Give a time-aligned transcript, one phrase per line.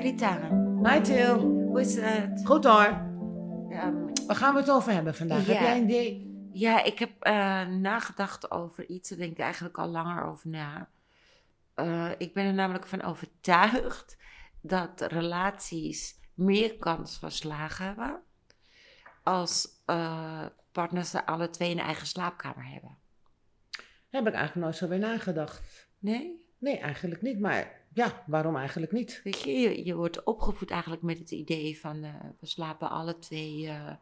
[0.00, 0.38] Rita.
[0.82, 1.38] Hi Til.
[1.38, 2.46] Hoe is het?
[2.46, 3.08] Goed hoor.
[3.70, 3.94] Ehm,
[4.26, 5.46] Waar gaan we het over hebben vandaag?
[5.46, 5.52] Ja.
[5.52, 6.28] Heb jij een idee?
[6.52, 9.08] ja, ik heb eh, nagedacht over iets.
[9.08, 10.88] Daar denk ik eigenlijk al langer over na.
[11.74, 14.16] Eh, ik ben er namelijk van overtuigd
[14.60, 18.20] dat relaties meer kans van slagen hebben
[19.22, 22.96] als eh, partners er alle twee een eigen slaapkamer hebben.
[24.08, 25.88] Heb ik eigenlijk nooit zo bij nagedacht.
[25.98, 26.44] Nee?
[26.58, 27.40] Nee, eigenlijk niet.
[27.40, 29.20] Maar ja, waarom eigenlijk niet?
[29.24, 33.18] Weet je, je, je wordt opgevoed eigenlijk met het idee van eh, we slapen alle
[33.18, 33.92] twee eh,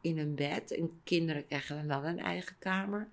[0.00, 0.76] in een bed.
[0.76, 3.08] En kinderen krijgen dan een eigen kamer.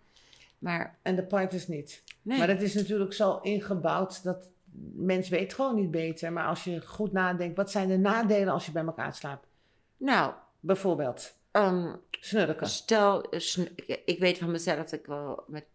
[0.60, 2.04] Maar En de partners niet.
[2.22, 4.50] nee, Maar dat is natuurlijk zo ingebouwd dat
[4.94, 6.34] mens weet gewoon niet beter.
[6.34, 9.48] Maar als je goed nadenkt, wat zijn de nadelen als je bij elkaar slaapt?
[9.98, 12.68] nou, Bijvoorbeeld ehm, snurken.
[12.68, 15.66] stel, eh, ik, ik weet van mezelf dat ik wel met,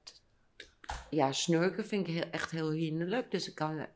[1.10, 3.30] ja, snurken vind ik heel, echt heel hinderlijk.
[3.30, 3.86] Dus ik kan,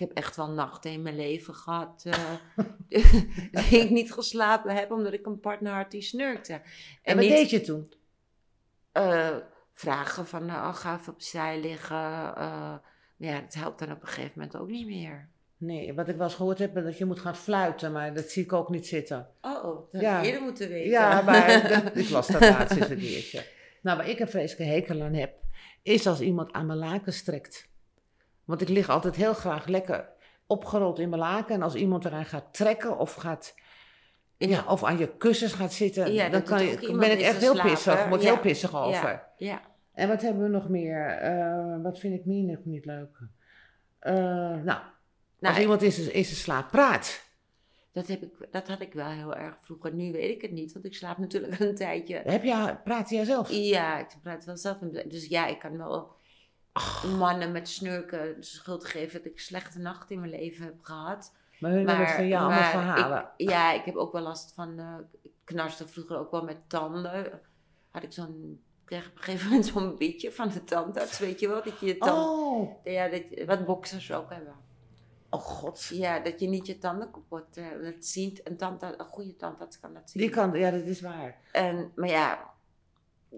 [0.00, 2.30] ik heb echt wel nachten in mijn leven gehad eh
[3.52, 6.60] dat ik niet geslapen heb omdat ik een partner had die snurkte.
[7.02, 7.92] En wat niet- deed je toen?
[8.92, 9.36] eh,
[9.72, 12.34] vragen van, nou, ga even opzij liggen.
[12.36, 12.74] eh,
[13.16, 15.28] ja, dat helpt dan op een gegeven moment ook niet meer.
[15.56, 17.92] Nee, wat ik wel eens gehoord heb, is dat je moet gaan fluiten.
[17.92, 19.28] Maar dat zie ik ook niet zitten.
[19.40, 20.18] Oh, dat had Ja.
[20.20, 20.90] ik eerder moeten weten.
[20.90, 23.44] Ja, maar dat- ik las dat laatst eens een keertje.
[23.82, 25.34] Nou, waar ik een vreselijke hekel aan heb,
[25.82, 27.68] is als iemand aan mijn laken strekt.
[28.50, 30.08] Want ik lig altijd heel graag lekker
[30.46, 31.54] opgerold in mijn laken.
[31.54, 33.54] En als iemand eraan gaat trekken of gaat...
[34.36, 37.60] Ja, of aan je kussens gaat zitten, Ja, dan kan je, ben ik echt heel
[37.62, 38.02] pissig.
[38.02, 38.32] Ik word Ja.
[38.32, 39.22] heel pissig over.
[39.36, 39.60] Ja,
[39.92, 41.06] En wat hebben we nog meer?
[41.06, 43.18] Eh, wat vind ik meer nog niet leuk?
[43.98, 44.84] Eh, nou, Nou,
[45.54, 47.24] als iemand in zijn, in zijn slaap praat.
[47.92, 49.94] dat, heb ik, dat had ik wel heel erg vroeger.
[49.94, 52.22] Nu weet ik het niet, want ik slaap natuurlijk een tijdje.
[52.24, 53.50] Heb je, praat jij zelf?
[53.50, 54.78] Ja, ik praat wel zelf.
[55.06, 56.18] Dus ja, ik kan wel
[57.18, 61.34] mannen met snurken de schuld geven dat ik slechte nacht in mijn leven heb gehad.
[61.58, 63.28] Maar hun hebben van jou allemaal verhalen.
[63.36, 64.78] Ik, ja, ik heb ook wel last van.
[64.78, 67.40] eh ik knarste vroeger ook wel met tanden.
[67.90, 68.60] Had ik zo'n.
[68.84, 71.62] Kreeg op een gegeven moment zo'n beetje van de tandarts, weet je wel?
[71.62, 74.54] Dat je je tand, Oh, ja, dat, wat boxers ook hebben.
[75.30, 75.84] oh god.
[75.92, 78.40] Ja, dat je niet je tanden kapot eh, dat ziet.
[78.44, 80.22] Een, tandarts, een goede tandarts kan dat zien.
[80.22, 81.36] Die kan, ja, dat is waar.
[81.52, 82.50] En, maar ja,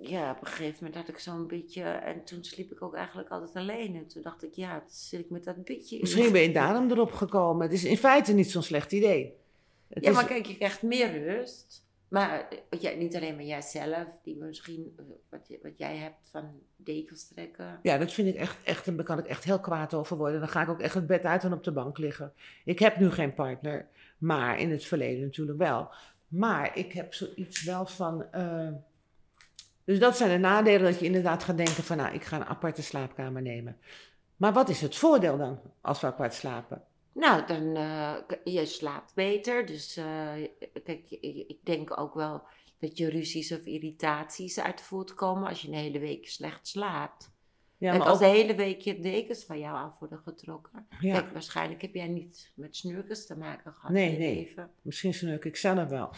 [0.00, 1.82] ja, op een gegeven moment had ik zo'n beetje.
[1.82, 3.96] En toen sliep ik ook eigenlijk altijd alleen.
[3.96, 6.00] En toen dacht ik, ja, zit ik met dat beetje.
[6.00, 7.62] Misschien ben je daarom erop gekomen.
[7.62, 9.34] Het is in feite niet zo'n slecht idee.
[9.88, 11.80] Het Ja, is- maar kijk, je krijgt meer rust.
[12.08, 12.48] Maar
[12.80, 17.28] ja, niet alleen maar jijzelf, die misschien, eh, wat, je- wat jij hebt van dekens
[17.28, 17.78] trekken.
[17.82, 20.40] ja, dat vind ik echt, echt, daar kan ik echt heel kwaad over worden.
[20.40, 22.32] Dan ga ik ook echt het bed uit en op de bank liggen.
[22.64, 23.86] Ik heb nu geen partner,
[24.18, 25.90] maar in het verleden natuurlijk wel.
[26.28, 28.32] Maar ik heb zoiets wel van...
[28.32, 28.68] eh,
[29.84, 31.96] dus dat zijn de nadelen dat je inderdaad gaat denken van...
[31.96, 33.76] nou, ik ga een aparte slaapkamer nemen.
[34.36, 36.82] Maar wat is het voordeel dan als we apart slapen?
[37.12, 39.66] Nou, dan, eh, je slaapt beter.
[39.66, 40.32] Dus eh,
[40.84, 41.10] kijk,
[41.46, 42.42] ik denk ook wel
[42.78, 47.30] dat je ruzies of irritaties uit voortkomen als je een hele week slecht slaapt.
[47.76, 50.86] Ja, Kijk, maar als ook, de hele week je dekens van jou af worden getrokken.
[51.00, 54.34] ja, Kijk, waarschijnlijk heb jij niet met snurkers te maken gehad Nee, in je nee.
[54.34, 54.70] leven.
[54.82, 56.10] misschien snurk ik zelf wel.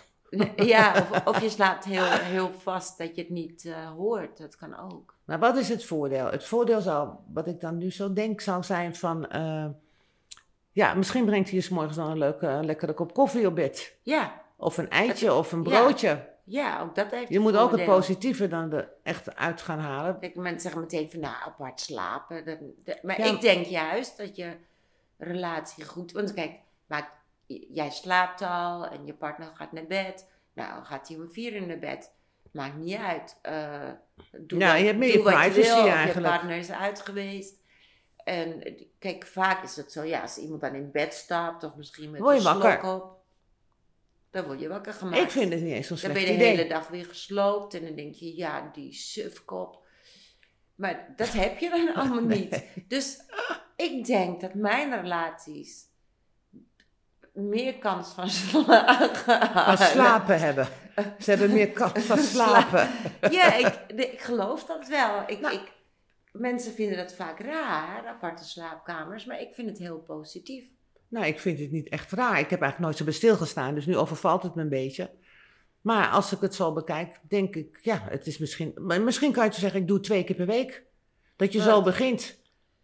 [0.57, 4.39] Ja, of, of je slaapt heel, heel vast dat je het niet eh, hoort.
[4.39, 5.15] Dat kan ook.
[5.25, 6.27] Maar wat is het voordeel?
[6.31, 9.29] Het voordeel zou, wat ik dan nu zo denk, zou zijn van...
[9.31, 9.67] eh,
[10.73, 13.55] ja, misschien brengt hij je 's morgens dan een leuke, een lekkere kop koffie op
[13.55, 13.97] bed.
[14.03, 16.29] Ja, Of een eitje of een broodje.
[16.45, 20.19] ja ook dat heeft Je moet ook het positieve dan er echt uit gaan halen.
[20.19, 22.45] Kijk, mensen zeggen meteen van, nou, apart slapen.
[22.45, 23.25] Dat, dat- maar Ja.
[23.25, 24.57] ik denk juist dat je
[25.19, 26.13] relatie goed...
[26.13, 26.53] Want kijk,
[26.87, 30.29] maar j- jij slaapt al en je partner gaat naar bed.
[30.55, 32.13] Nou, gaat hij om vier uur naar bed.
[32.53, 33.39] Maakt niet uit.
[33.43, 33.91] Eh,
[34.39, 36.15] doe wat- je hebt meer privacy wil, of eigenlijk.
[36.27, 37.55] Je partner is uit geweest.
[38.25, 41.75] En eh, kijk, vaak is het zo, ja, als iemand dan in bed stapt of
[41.75, 43.23] misschien met je een slok op.
[44.31, 45.23] Dan word je wakker gemaakt.
[45.23, 46.57] Ik vind het niet eens zo'n Dan slecht ben je de idee.
[46.57, 49.83] hele dag weer gesloopt en dan denk je, ja, die sufkop.
[50.75, 52.65] Maar dat heb je dan allemaal niet.
[52.89, 53.19] Dus
[53.77, 55.85] ik denk dat mijn relaties
[57.35, 59.77] meer kans van slagen.
[59.77, 60.69] Van slapen hebben.
[61.19, 62.89] Ze hebben meer kans van slapen.
[63.31, 65.23] Ja, ik, geloof dat wel.
[65.27, 65.55] Ik, Nou.
[65.55, 65.73] ik,
[66.33, 70.65] mensen vinden dat vaak raar, aparte slaapkamers, maar ik vind het heel positief.
[71.09, 72.39] Nou, ik vind het niet echt raar.
[72.39, 75.11] Ik heb eigenlijk nooit zo bij stilgestaan, dus nu overvalt het me een beetje.
[75.81, 78.73] Maar als ik het zo bekijk, denk ik, ja, het is misschien...
[78.77, 80.83] Maar misschien kan je zeggen, ik doe het twee keer per week.
[81.37, 82.39] Dat je zo begint.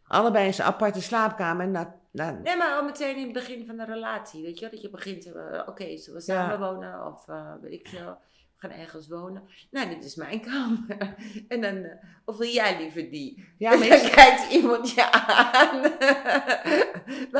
[0.06, 1.64] Allebei in zijn aparte slaapkamer.
[1.64, 4.68] En na, na, Nee, maar al meteen in het begin van de relatie, weet je?
[4.70, 6.48] Dat je begint, eh, oké, zullen we Ja.
[6.48, 8.18] samen wonen of eh, weet ik veel.
[8.56, 9.42] gaan ergens wonen.
[9.70, 11.14] Nou, dit is mijn kamer.
[11.48, 13.48] En dan, eh, of wil jij liever die?
[13.58, 15.82] Ja, maar dan kijkt iemand je aan.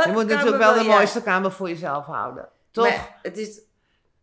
[0.06, 2.49] Je moet natuurlijk wel de mooiste kamer voor jezelf houden.
[2.70, 2.84] Toch?
[2.88, 3.61] Maar, Maar het is...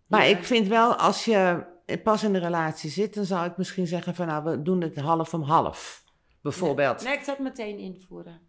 [0.08, 0.22] ja.
[0.24, 1.66] ik vind wel, als je
[2.04, 4.96] pas in een relatie zit, dan zou ik misschien zeggen van nou, we doen het
[4.96, 6.04] half om half.
[6.42, 7.04] Bijvoorbeeld.
[7.04, 8.40] Nee, ik zou het meteen invoeren.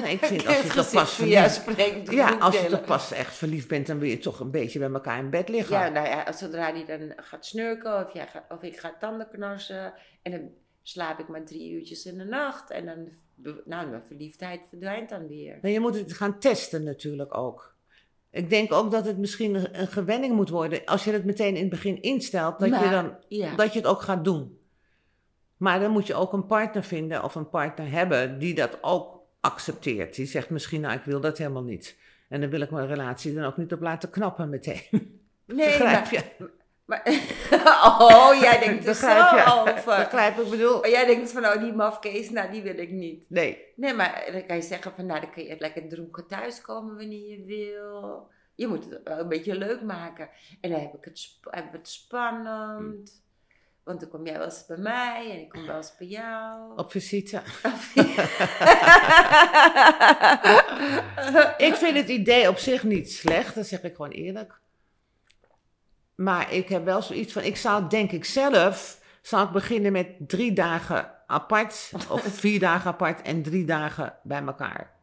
[0.00, 3.34] Nee, ik vind als je toch pas verliefd spreekt, Ja, als je toch pas echt
[3.34, 5.76] verliefd bent, dan wil je toch een beetje bij elkaar in bed liggen.
[5.76, 9.28] Ja, nou ja, zodra die dan gaat snurken of, jij gaat, of ik ga tanden
[9.30, 9.92] knarsen
[10.22, 10.50] en dan
[10.82, 13.08] slaap ik maar drie uurtjes in de nacht en dan,
[13.64, 15.58] nou, mijn verliefdheid verdwijnt dan weer.
[15.62, 17.76] Maar je moet het gaan testen natuurlijk ook.
[18.30, 20.84] Ik denk ook dat het misschien een, gewenning moet worden.
[20.84, 23.88] Als je het meteen in het begin instelt, dat, je, dan, Ja, dat je het
[23.88, 24.58] ook gaat doen.
[25.56, 29.17] Maar dan moet je ook een partner vinden of een partner hebben die dat ook
[29.40, 30.14] accepteert.
[30.14, 31.96] Die zegt misschien, nou ik wil dat helemaal niet.
[32.28, 34.82] En dan wil ik mijn relatie dan ook niet op laten knappen meteen.
[35.46, 36.50] nee, Begrijp maar, je?
[36.84, 37.02] maar-
[38.00, 39.44] oh, jij denkt er zo je?
[39.60, 39.74] over.
[40.04, 40.78] Begrijp ik bedoel?
[40.78, 43.24] Oh, jij denkt van, oh, die mafkees, nou, die wil ik niet.
[43.30, 43.58] Nee.
[43.76, 47.28] Nee, maar dan kan je zeggen van, nou, dan kun je lekker dronken thuiskomen wanneer
[47.30, 48.28] je wil.
[48.54, 50.28] Je moet het wel een beetje leuk maken.
[50.60, 53.22] En dan heb ik het, sp- het spannend.
[53.88, 56.72] Want dan kom jij wel eens bij mij en ik kom wel eens bij jou.
[56.80, 57.36] Op visite.
[61.66, 64.60] Ik vind het idee op zich niet slecht, dat zeg ik gewoon eerlijk.
[66.14, 70.08] Maar ik heb wel zoiets van, ik zou denk ik zelf, zou ik beginnen met
[70.18, 74.97] drie dagen apart, of vier dagen apart en drie dagen bij elkaar.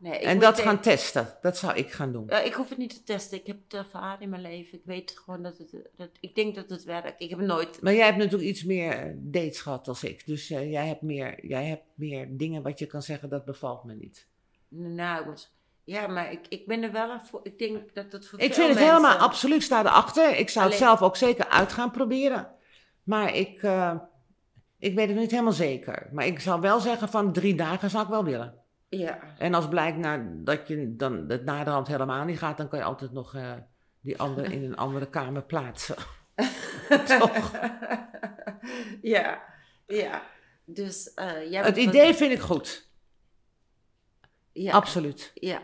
[0.00, 2.26] Nee, ik En dat gaan testen, dat zou ik gaan doen.
[2.28, 3.38] Ja, ik hoef het niet te testen.
[3.38, 4.78] Ik heb het ervaren in mijn leven.
[4.78, 7.22] Ik weet gewoon dat het, dat, ik denk dat het werkt.
[7.22, 10.50] Ik heb nooit, Maar jij hebt natuurlijk iets meer eh, dates gehad als ik, dus
[10.50, 13.94] eh, jij, hebt meer, jij hebt meer dingen wat je kan zeggen, dat bevalt me
[13.94, 14.26] niet.
[14.68, 15.36] nou,
[15.84, 17.40] ja, maar ik, ik ben er wel voor.
[17.42, 20.36] Ik denk dat het voor Ik vind het mensen- helemaal absoluut, sta erachter.
[20.36, 22.48] Ik zou het zelf ook zeker uit gaan proberen.
[23.02, 23.94] Maar ik, eh,
[24.78, 26.08] ik weet het niet helemaal zeker.
[26.12, 28.59] Maar ik zou wel zeggen van drie dagen zou ik wel willen.
[28.90, 29.18] Ja.
[29.38, 32.84] En als blijkt nou, dat je dan het naderhand helemaal niet gaat, dan kan je
[32.84, 33.52] altijd nog eh,
[34.00, 35.96] die andere in een andere kamer plaatsen.
[37.18, 37.52] Toch?
[39.02, 39.42] ja,
[39.86, 40.22] ja.
[40.64, 42.88] Dus eh jij Het idee vind ik goed,
[44.52, 45.30] Ja, absoluut.
[45.34, 45.62] ja,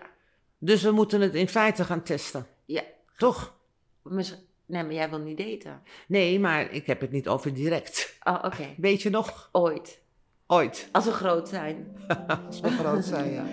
[0.58, 2.46] Dus we moeten het in feite gaan testen.
[2.64, 2.82] ja.
[3.16, 3.54] Toch?
[4.02, 5.82] Nee, maar jij wil niet daten.
[6.08, 8.16] Nee, maar ik heb het niet over direct.
[8.22, 8.74] Oh, oké.
[8.76, 9.48] Weet je nog?
[9.52, 10.02] Ooit.
[10.46, 10.88] Ooit.
[10.92, 11.96] Als we groot zijn.
[12.46, 13.44] Als we groot zijn, ja.